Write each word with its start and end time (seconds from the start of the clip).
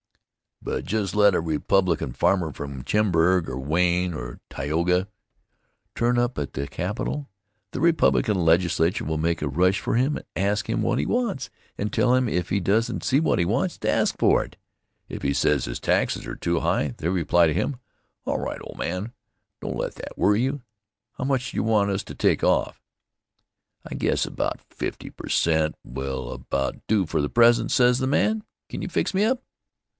But 0.63 0.85
just 0.85 1.15
let 1.15 1.35
a 1.35 1.41
Republican 1.41 2.13
farmer 2.13 2.51
from 2.51 2.83
Chemung 2.83 3.47
or 3.47 3.57
Wayne 3.59 4.13
or 4.15 4.39
Tioga 4.49 5.07
turn 5.95 6.19
up 6.19 6.37
at 6.37 6.53
the 6.53 6.67
Capital. 6.67 7.29
The 7.71 7.81
Republican 7.81 8.37
Legislature 8.43 9.05
will 9.05 9.17
make 9.19 9.41
a 9.43 9.47
rush 9.47 9.79
for 9.79 9.95
him 9.95 10.17
and 10.17 10.25
ask 10.35 10.69
him 10.69 10.81
what 10.83 10.99
he 10.99 11.05
wants 11.05 11.49
and 11.79 11.91
tell 11.91 12.13
him 12.15 12.29
if 12.29 12.49
he 12.49 12.59
doesn't 12.59 13.03
see 13.03 13.19
what 13.19 13.39
he 13.39 13.45
wants 13.45 13.77
to 13.79 13.89
ask 13.89 14.17
for 14.19 14.43
it. 14.43 14.55
If 15.07 15.23
he 15.23 15.33
says 15.33 15.65
his 15.65 15.79
taxes 15.79 16.27
are 16.27 16.35
too 16.35 16.59
high, 16.59 16.93
they 16.97 17.09
reply 17.09 17.47
to 17.47 17.53
him: 17.55 17.77
"All 18.25 18.39
right, 18.39 18.59
old 18.61 18.77
man, 18.77 19.13
don't 19.61 19.77
let 19.77 19.95
that 19.95 20.17
worry 20.17 20.41
you. 20.41 20.61
How 21.13 21.23
much 21.23 21.51
do 21.51 21.57
you 21.57 21.63
want 21.63 21.91
us 21.91 22.03
to 22.03 22.15
take 22.15 22.43
off?" 22.43 22.83
"I 23.85 23.95
guess 23.95 24.25
about 24.25 24.61
fifty 24.69 25.09
per 25.09 25.27
cent 25.29 25.75
will 25.83 26.31
about 26.31 26.77
do 26.87 27.07
for 27.07 27.19
the 27.21 27.29
present," 27.29 27.71
says 27.71 27.97
the 27.99 28.07
man. 28.07 28.43
"Can 28.69 28.83
you 28.83 28.89
fix 28.89 29.13
me 29.15 29.23
up?" 29.23 29.41